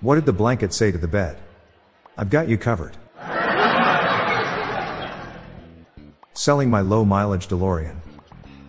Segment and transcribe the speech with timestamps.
[0.00, 1.38] What did the blanket say to the bed?
[2.18, 2.96] I've got you covered.
[6.34, 7.96] Selling my low mileage DeLorean.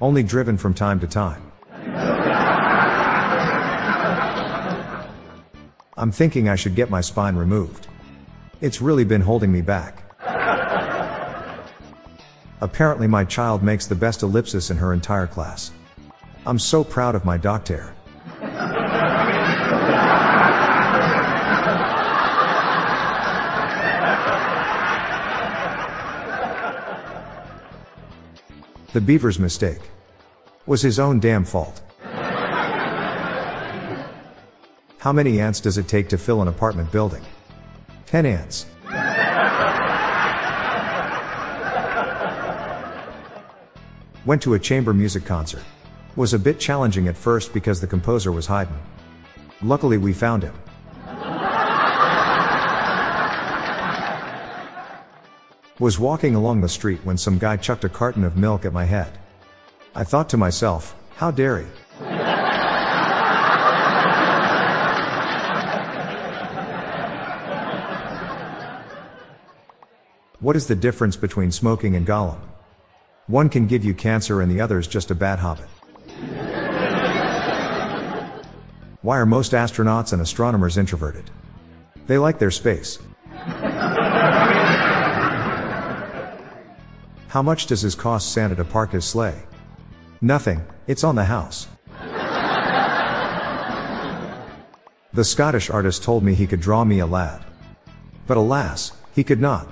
[0.00, 1.42] Only driven from time to time.
[5.96, 7.88] I'm thinking I should get my spine removed.
[8.60, 10.04] It's really been holding me back.
[12.60, 15.72] Apparently, my child makes the best ellipsis in her entire class.
[16.46, 17.92] I'm so proud of my doctor.
[28.94, 29.82] The beaver's mistake
[30.64, 31.82] was his own damn fault.
[34.96, 37.22] How many ants does it take to fill an apartment building?
[38.06, 38.64] 10 ants.
[44.24, 45.62] Went to a chamber music concert.
[46.16, 48.78] Was a bit challenging at first because the composer was hiding.
[49.60, 50.54] Luckily we found him.
[55.80, 58.84] Was walking along the street when some guy chucked a carton of milk at my
[58.84, 59.16] head.
[59.94, 61.66] I thought to myself, how dare he?
[70.40, 72.40] What is the difference between smoking and Gollum?
[73.28, 75.68] One can give you cancer and the other is just a bad habit.
[79.02, 81.30] Why are most astronauts and astronomers introverted?
[82.08, 82.98] They like their space.
[87.28, 89.42] How much does it cost Santa to park his sleigh?
[90.22, 91.68] Nothing, it's on the house.
[95.12, 97.44] The Scottish artist told me he could draw me a lad.
[98.26, 99.68] But alas, he could not.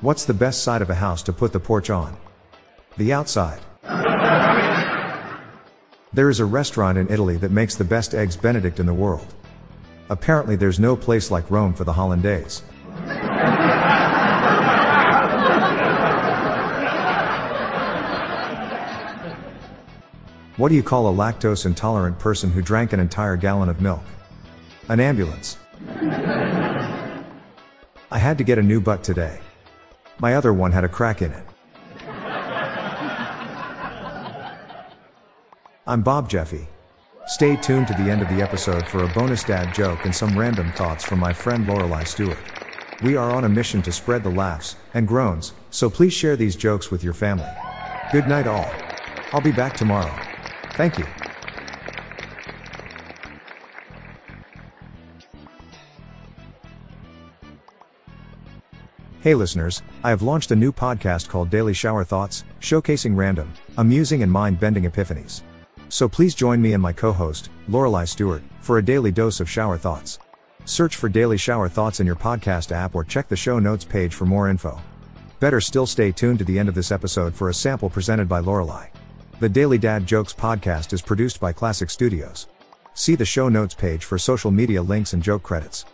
[0.00, 2.16] What's the best side of a house to put the porch on?
[2.96, 3.60] The outside.
[6.12, 9.34] There is a restaurant in Italy that makes the best eggs benedict in the world.
[10.08, 12.62] Apparently there's no place like Rome for the Hollandaise.
[20.56, 24.02] What do you call a lactose intolerant person who drank an entire gallon of milk?
[24.88, 25.58] An ambulance.
[28.10, 29.40] I had to get a new butt today.
[30.20, 31.44] My other one had a crack in it.
[35.88, 36.68] I'm Bob Jeffy.
[37.28, 40.38] Stay tuned to the end of the episode for a bonus dad joke and some
[40.38, 42.36] random thoughts from my friend Lorelai Stewart.
[43.02, 46.56] We are on a mission to spread the laughs and groans, so please share these
[46.56, 47.48] jokes with your family.
[48.12, 48.70] Good night, all.
[49.32, 50.14] I'll be back tomorrow.
[50.74, 51.06] Thank you.
[59.22, 64.22] Hey listeners, I have launched a new podcast called Daily Shower Thoughts, showcasing random, amusing
[64.22, 65.40] and mind-bending epiphanies.
[65.88, 69.78] So please join me and my co-host, Lorelai Stewart, for a daily dose of shower
[69.78, 70.18] thoughts.
[70.64, 74.14] Search for Daily Shower Thoughts in your podcast app or check the show notes page
[74.14, 74.78] for more info.
[75.40, 78.42] Better still stay tuned to the end of this episode for a sample presented by
[78.42, 78.90] Lorelai.
[79.40, 82.48] The Daily Dad Jokes podcast is produced by Classic Studios.
[82.92, 85.86] See the show notes page for social media links and joke credits.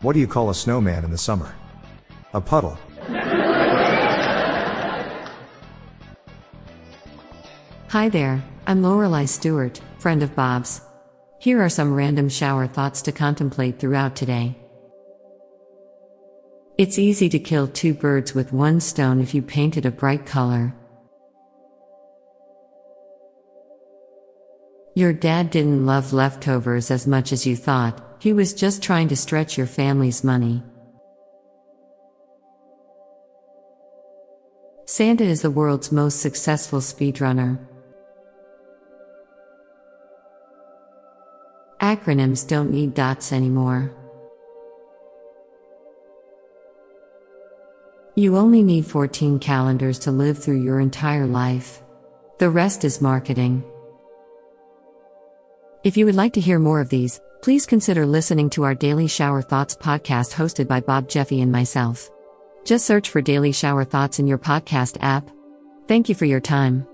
[0.00, 1.54] What do you call a snowman in the summer?
[2.34, 2.76] A puddle.
[7.90, 10.80] Hi there, I'm Lorelai Stewart, friend of Bob's.
[11.38, 14.56] Here are some random shower thoughts to contemplate throughout today.
[16.78, 20.26] It's easy to kill two birds with one stone if you paint it a bright
[20.26, 20.74] color.
[24.96, 29.16] Your dad didn't love leftovers as much as you thought, he was just trying to
[29.16, 30.60] stretch your family's money.
[34.86, 37.60] Santa is the world's most successful speedrunner.
[41.86, 43.92] Acronyms don't need dots anymore.
[48.16, 51.82] You only need 14 calendars to live through your entire life.
[52.40, 53.62] The rest is marketing.
[55.84, 59.06] If you would like to hear more of these, please consider listening to our Daily
[59.06, 62.10] Shower Thoughts podcast hosted by Bob Jeffy and myself.
[62.64, 65.30] Just search for Daily Shower Thoughts in your podcast app.
[65.86, 66.88] Thank you for your time.